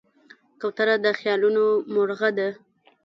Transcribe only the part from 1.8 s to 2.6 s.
مرغه ده.